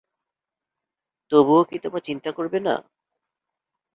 [1.31, 2.75] তবুও কি তোমরা চিন্তা করবে না?